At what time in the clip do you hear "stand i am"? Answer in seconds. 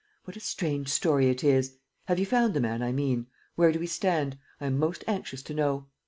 3.85-4.79